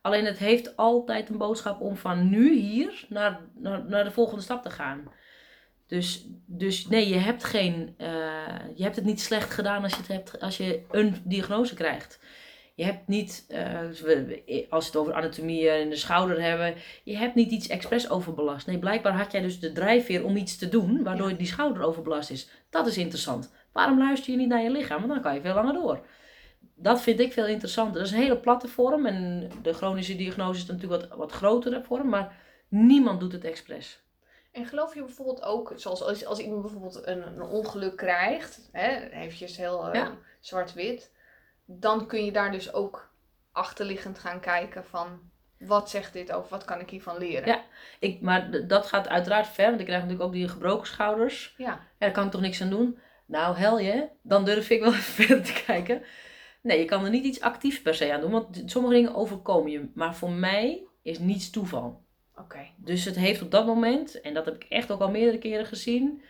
[0.00, 4.42] Alleen het heeft altijd een boodschap om van nu hier naar, naar, naar de volgende
[4.42, 5.12] stap te gaan.
[5.86, 8.06] Dus, dus nee, je hebt, geen, eh,
[8.74, 12.20] je hebt het niet slecht gedaan als je, het hebt, als je een diagnose krijgt.
[12.76, 14.00] Je hebt niet, eh, als
[14.82, 18.66] we het over anatomie en de schouder hebben, je hebt niet iets expres overbelast.
[18.66, 22.30] Nee, blijkbaar had jij dus de drijfveer om iets te doen, waardoor die schouder overbelast
[22.30, 22.48] is.
[22.70, 23.52] Dat is interessant.
[23.72, 24.98] Waarom luister je niet naar je lichaam?
[25.00, 26.00] Want dan kan je veel langer door.
[26.74, 27.94] Dat vind ik veel interessanter.
[27.94, 31.82] Dat is een hele platte vorm en de chronische diagnose is natuurlijk wat, wat grotere
[31.82, 32.36] vorm, maar
[32.68, 34.00] niemand doet het expres.
[34.52, 39.08] En geloof je bijvoorbeeld ook, zoals als, als iemand bijvoorbeeld een, een ongeluk krijgt, hè,
[39.10, 40.12] eventjes heel eh, Ja.
[40.40, 41.12] zwart-wit,
[41.66, 43.10] dan kun je daar dus ook
[43.52, 45.20] achterliggend gaan kijken van,
[45.58, 47.48] wat zegt dit over, wat kan ik hiervan leren?
[47.48, 47.62] Ja.
[47.98, 51.54] Ik, maar dat gaat uiteraard ver, want ik krijg natuurlijk ook die gebroken schouders.
[51.56, 51.66] Ja.
[51.66, 52.98] Ja, daar kan ik toch niks aan doen?
[53.26, 56.02] Nou, hel je, dan durf ik wel even verder te kijken.
[56.62, 59.70] Nee, je kan er niet iets actiefs per se aan doen, want sommige dingen overkomen
[59.70, 59.90] je.
[59.94, 62.04] Maar voor mij is niets toeval.
[62.36, 62.66] Oké.
[62.76, 65.66] Dus het heeft op dat moment, en dat heb ik echt ook al meerdere keren
[65.66, 66.22] gezien,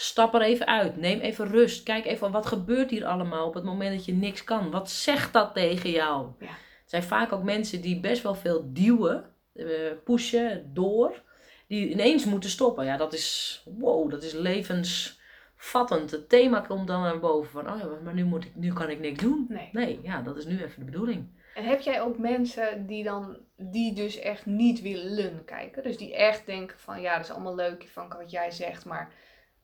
[0.00, 0.96] stap er even uit.
[0.96, 1.82] Neem even rust.
[1.82, 4.70] Kijk even wat gebeurt hier allemaal op het moment dat je niks kan.
[4.70, 6.26] Wat zegt dat tegen jou?
[6.38, 6.46] Ja.
[6.46, 9.66] Het zijn vaak ook mensen die best wel veel duwen, eh,
[10.04, 11.22] pushen, door,
[11.66, 12.84] die ineens moeten stoppen.
[12.84, 16.10] Ja, dat is, wow, dat is levensvattend.
[16.10, 18.90] Het thema komt dan naar boven van, oh ja, maar nu, moet ik, nu kan
[18.90, 19.46] ik niks doen.
[19.48, 19.68] Nee.
[19.72, 21.26] Nee, ja, dat is nu even de bedoeling.
[21.54, 25.82] En heb jij ook mensen die dan, die dus echt niet willen kijken?
[25.82, 29.12] Dus die echt denken van, ja, dat is allemaal leuk van wat jij zegt, maar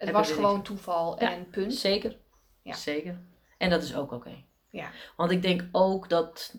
[0.07, 1.33] het was gewoon toeval Ja.
[1.33, 1.75] en punt.
[1.75, 2.17] Zeker.
[2.63, 2.75] Ja.
[2.75, 3.21] Zeker.
[3.59, 4.45] En dat is ook oké.
[4.71, 4.91] Ja.
[5.17, 6.55] Want ik denk ook dat.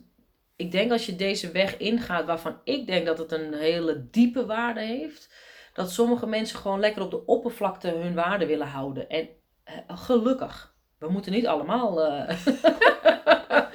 [0.56, 4.46] Ik denk als je deze weg ingaat, waarvan ik denk dat het een hele diepe
[4.46, 5.34] waarde heeft,
[5.74, 9.10] dat sommige mensen gewoon lekker op de oppervlakte hun waarde willen houden.
[9.10, 9.30] En
[9.64, 10.74] eh, gelukkig.
[10.98, 12.04] We moeten niet allemaal.
[12.04, 12.38] eh,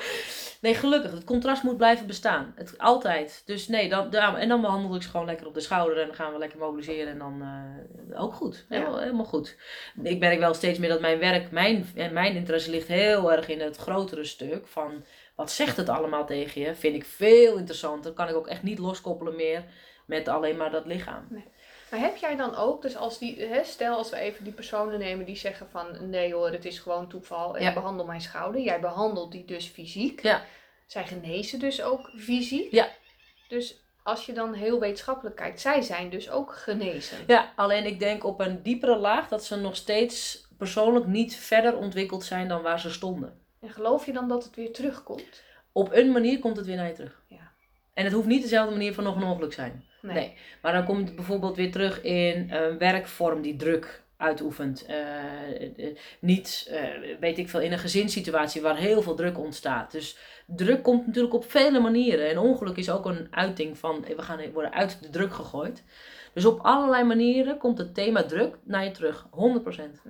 [0.60, 1.12] Nee, gelukkig.
[1.12, 2.52] Het contrast moet blijven bestaan.
[2.56, 3.42] Het, altijd.
[3.44, 6.06] Dus nee, dan, dan, en dan behandel ik ze gewoon lekker op de schouder en
[6.06, 8.66] dan gaan we lekker mobiliseren en dan eh, ook goed.
[8.68, 9.56] Helemaal, helemaal goed.
[10.02, 13.48] Ik merk wel steeds meer dat mijn werk, mijn, en mijn interesse ligt heel erg
[13.48, 16.74] in het grotere stuk van wat zegt het allemaal tegen je.
[16.74, 18.12] Vind ik veel interessanter.
[18.12, 19.64] Kan ik ook echt niet loskoppelen meer
[20.06, 21.26] met alleen maar dat lichaam.
[21.28, 21.44] Nee.
[21.90, 24.98] Maar heb jij dan ook, dus als die, hè, stel als we even die personen
[24.98, 27.72] nemen die zeggen van nee hoor, het is gewoon toeval en Ja.
[27.72, 28.60] behandel mijn schouder.
[28.60, 30.22] Jij behandelt die dus fysiek.
[30.22, 30.42] Ja.
[30.86, 32.72] Zij genezen dus ook fysiek.
[32.72, 32.88] Ja.
[33.48, 37.18] Dus als je dan heel wetenschappelijk kijkt, zij zijn dus ook genezen.
[37.26, 41.76] Ja, alleen ik denk op een diepere laag dat ze nog steeds persoonlijk niet verder
[41.76, 43.38] ontwikkeld zijn dan waar ze stonden.
[43.60, 45.42] En geloof je dan dat het weer terugkomt?
[45.72, 47.22] Op een manier komt het weer naar je terug.
[47.26, 47.52] Ja.
[47.94, 49.84] En het hoeft niet dezelfde manier van nog een ongeluk zijn.
[50.02, 50.34] Nee.
[50.62, 54.86] Maar dan komt het bijvoorbeeld weer terug in een werkvorm die druk uitoefent.
[54.86, 59.92] Eh, eh, niet, eh, weet ik veel, in een gezinssituatie waar heel veel druk ontstaat.
[59.92, 62.28] Dus druk komt natuurlijk op vele manieren.
[62.28, 65.84] En ongeluk is ook een uiting van, eh, we gaan worden uit de druk gegooid.
[66.34, 69.26] Dus op allerlei manieren komt het thema druk naar je terug.
[69.30, 70.02] 100%.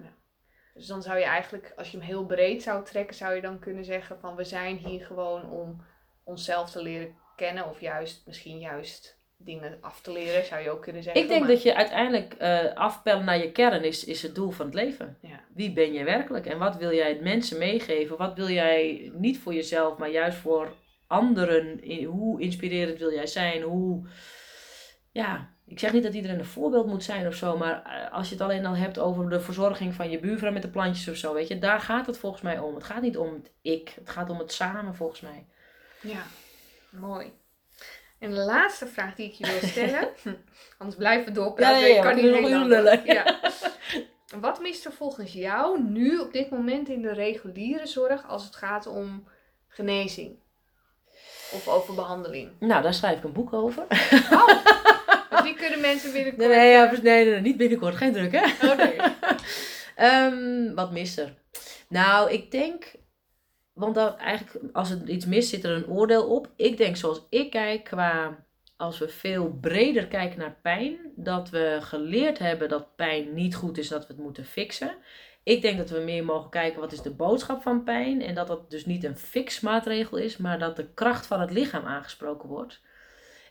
[0.75, 3.59] Dus dan zou je eigenlijk, als je hem heel breed zou trekken, zou je dan
[3.59, 5.85] kunnen zeggen van we zijn hier gewoon om
[6.25, 7.69] onszelf te leren kennen.
[7.69, 11.23] Of juist, misschien juist dingen af te leren, zou je ook kunnen zeggen.
[11.23, 14.51] Ik denk Maar- dat je uiteindelijk eh afpellen naar je kern is, is het doel
[14.51, 15.17] van het leven.
[15.21, 15.41] Ja.
[15.55, 18.17] Wie ben je werkelijk en wat wil jij mensen meegeven?
[18.17, 20.73] Wat wil jij niet voor jezelf, maar juist voor
[21.07, 21.81] anderen?
[22.05, 23.63] Hoe inspirerend wil jij zijn?
[23.63, 24.09] Hoe,
[25.13, 28.29] ja, ik zeg niet dat iedereen een voorbeeld moet zijn of zo, maar eh, als
[28.29, 31.17] je het alleen al hebt over de verzorging van je buurvrouw met de plantjes of
[31.17, 32.75] zo, weet je, daar gaat het volgens mij om.
[32.75, 35.47] Het gaat niet om het ik, het gaat om het samen volgens mij.
[36.01, 36.23] Ja,
[36.91, 37.33] mooi.
[38.21, 40.09] En de laatste vraag die ik je wil stellen,
[40.79, 41.81] anders blijven we doorpraten.
[41.81, 43.01] Ja, ja, ja, ik kan niet heel door.
[43.05, 43.41] Ja.
[44.41, 48.57] Wat mist er volgens jou nu op dit moment in de reguliere zorg als het
[48.57, 49.29] gaat om
[49.69, 50.39] genezing?
[51.53, 52.51] Of over behandeling?
[52.59, 53.87] Nou, daar schrijf ik een boek over.
[54.33, 54.47] Oh,
[55.31, 56.49] dus die kunnen mensen binnenkort...
[56.49, 58.75] Nee, nee, ja, nee, nee, niet binnenkort, geen druk hè.
[58.75, 58.97] Nee.
[59.95, 61.35] Ehm, wat mist er?
[61.89, 62.93] Nou, ik denk,
[63.81, 66.49] want dat eigenlijk, als er iets mist, zit er een oordeel op.
[66.57, 68.45] Ik denk zoals ik kijk, qua
[68.77, 73.79] als we veel breder kijken naar pijn, dat we geleerd hebben dat pijn niet goed
[73.79, 74.97] is, dat we het moeten fixen.
[75.43, 78.47] Ik denk dat we meer mogen kijken wat is de boodschap van pijn en dat
[78.47, 82.81] dat dus niet een fixmaatregel is, maar dat de kracht van het lichaam aangesproken wordt.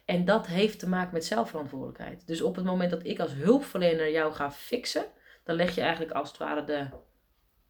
[0.05, 2.27] En dat heeft te maken met zelfverantwoordelijkheid.
[2.27, 5.05] Dus op het moment dat ik als hulpverlener jou ga fixen,
[5.43, 6.87] dan leg je eigenlijk als het ware de,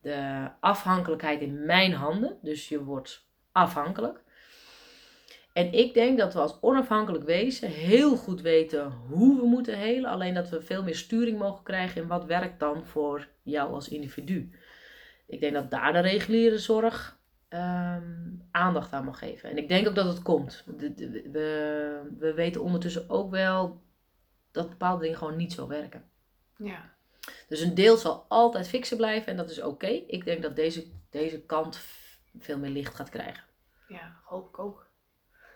[0.02, 2.38] de afhankelijkheid in mijn handen.
[2.42, 4.22] Dus je wordt afhankelijk.
[5.54, 10.10] En ik denk dat we als onafhankelijk wezen heel goed weten hoe we moeten helen.
[10.10, 13.90] Alleen dat we veel meer sturing mogen krijgen in wat werkt dan voor jou als
[13.90, 14.52] individu.
[15.28, 19.50] Ik denk dat daar de reguliere zorg ehm, aandacht aan mag geven.
[19.50, 20.64] En ik denk ook dat het komt.
[20.78, 23.82] We, we weten ondertussen ook wel
[24.52, 26.04] dat bepaalde dingen gewoon niet zo werken.
[26.58, 26.98] Ja.
[27.48, 29.88] Dus een deel zal altijd fixen blijven en dat is oké.
[29.88, 31.80] Ik denk dat deze, deze kant
[32.40, 33.44] veel meer licht gaat krijgen.
[33.88, 34.88] Ja, hoop ik ook.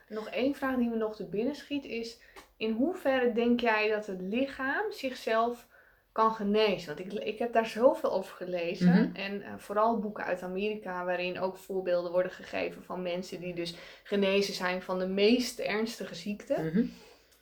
[0.08, 2.20] Nog één vraag die me nog te binnen schiet is:
[2.58, 5.68] in hoeverre denk jij dat het lichaam zichzelf
[6.12, 6.96] kan genezen?
[6.96, 8.88] Want ik, ik heb daar zoveel over gelezen.
[8.88, 9.16] Mhm.
[9.16, 13.76] En eh, vooral boeken uit Amerika, waarin ook voorbeelden worden gegeven van mensen die dus
[14.04, 16.66] genezen zijn van de meest ernstige ziekten.
[16.66, 16.86] Mhm.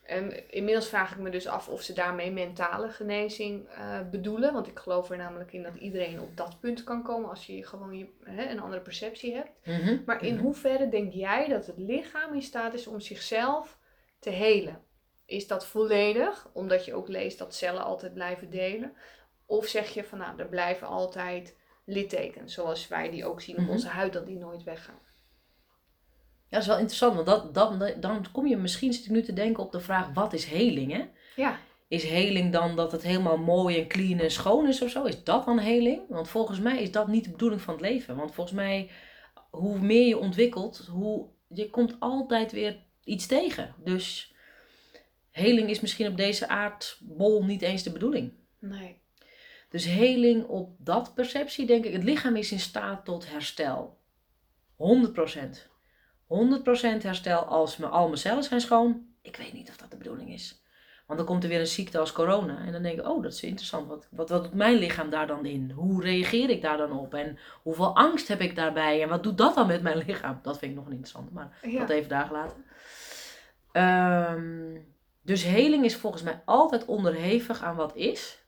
[0.02, 4.54] En inmiddels vraag ik me dus af of ze daarmee mentale genezing eh, bedoelen.
[4.54, 7.66] Want ik geloof er namelijk in dat iedereen op dat punt kan komen als je
[7.66, 9.50] gewoon je, hè, een andere perceptie hebt.
[9.66, 9.98] Mhm.
[10.06, 10.44] Maar in Mhm.
[10.44, 13.78] hoeverre denk jij dat het lichaam in staat is om zichzelf
[14.20, 14.84] te helen?
[15.26, 18.94] Is dat volledig, omdat je ook leest dat cellen altijd blijven delen?
[19.46, 23.62] Of zeg je van nou, er blijven altijd littekens, zoals wij die ook zien op
[23.62, 23.72] Mhm.
[23.72, 25.00] onze huid, dat die nooit weggaan?
[26.52, 29.22] Ja, dat is wel interessant, want dat, dat, dan kom je misschien, zit ik nu
[29.22, 31.06] te denken op de vraag, wat is heling hè?
[31.36, 35.04] Ja, Is heling dan dat het helemaal mooi en clean en schoon is of zo?
[35.04, 36.02] Is dat dan heling?
[36.10, 38.16] Want volgens mij is dat niet de bedoeling van het leven.
[38.16, 38.90] Want volgens mij,
[39.50, 43.76] hoe meer je ontwikkelt, hoe, je komt altijd weer iets tegen.
[43.84, 44.34] Dus
[45.30, 48.34] heling is misschien op deze aardbol niet eens de bedoeling.
[48.60, 49.00] nee.
[49.70, 53.98] Dus heling op dat perceptie, denk ik, het lichaam is in staat tot herstel.
[54.78, 55.71] 100%.
[56.32, 59.06] 100% herstel als me, al mijn cellen zijn schoon.
[59.22, 60.60] Ik weet niet of dat de bedoeling is.
[61.08, 62.58] Want dan komt er weer een ziekte als corona.
[62.65, 63.88] En dan denk ik, oh, dat is interessant.
[63.88, 65.72] Wat, wat, wat doet mijn lichaam daar dan in?
[65.72, 67.13] Hoe reageer ik daar dan op?
[67.13, 69.02] En hoeveel angst heb ik daarbij?
[69.02, 70.39] En wat doet dat dan met mijn lichaam?
[70.41, 71.80] Dat vind ik nog interessant, maar Ja.
[71.80, 72.65] dat even daar gelaten.
[73.72, 74.78] Ehm,
[75.22, 78.46] dus heling is volgens mij altijd onderhevig aan wat is.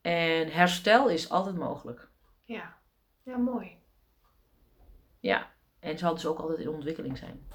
[0.00, 2.08] En herstel is altijd mogelijk.
[2.44, 2.74] ja.
[3.22, 3.76] Ja, mooi.
[5.20, 5.50] Ja.
[5.86, 7.48] En zal dus ook altijd in ontwikkeling zijn.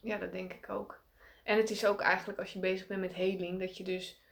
[0.00, 1.00] Ja, dat denk ik ook.
[1.44, 4.22] En het is ook eigenlijk als je bezig bent met heling, dat je dus,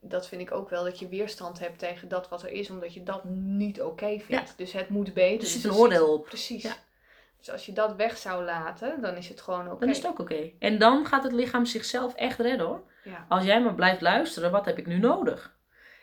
[0.00, 2.94] dat vind ik ook wel, dat je weerstand hebt tegen dat wat er is, omdat
[2.94, 4.58] je dat niet oké vindt.
[4.58, 5.40] Dus het moet beter.
[5.40, 6.24] Er zit dus een oordeel op.
[6.24, 6.62] Precies.
[6.62, 6.74] Ja.
[7.38, 9.80] Dus als je dat weg zou laten, dan is het gewoon oké.
[9.80, 10.50] Dan is het ook oké.
[10.58, 12.82] En dan gaat het lichaam zichzelf echt redden hoor.
[13.04, 13.26] Ja.
[13.28, 15.56] Als jij maar blijft luisteren, wat heb ik nu nodig?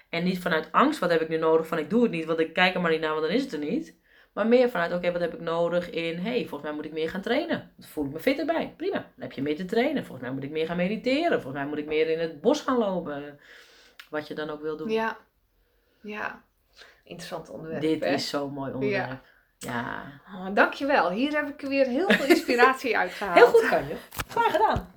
[0.10, 1.67] En niet vanuit angst, wat heb ik nu nodig?
[1.67, 3.44] Van ik doe het niet, want ik kijk er maar niet naar, want dan is
[3.44, 4.00] het er niet.
[4.34, 7.10] Maar meer vanuit, oké, wat heb ik nodig in, hey, volgens mij moet ik meer
[7.10, 7.72] gaan trainen.
[7.78, 8.74] Dan voel ik me fitter bij.
[8.78, 10.06] Prima, dan heb je meer te trainen.
[10.06, 11.41] Volgens mij moet ik meer gaan mediteren.
[11.41, 13.39] Volgens mij moet ik meer in het bos gaan lopen.
[14.10, 14.89] Wat je dan ook wil doen.
[14.89, 15.17] Ja.
[16.02, 16.44] Ja.
[17.04, 17.82] Interessant onderwerp.
[17.82, 18.13] Dit hè?
[18.13, 19.22] is zo'n mooi onderwerp.
[19.58, 20.04] Ja.
[20.36, 21.12] Oh, dankjewel.
[21.12, 23.38] Hier heb ik weer heel veel inspiratie uit gehaald.
[23.38, 23.96] Heel goed kan je.
[24.28, 24.94] Graag gedaan.